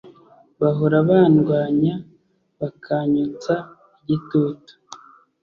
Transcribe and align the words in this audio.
bahora 0.61 0.97
bandwanya, 1.09 1.93
bakanyotsa 2.59 3.53
igitutu 4.01 4.71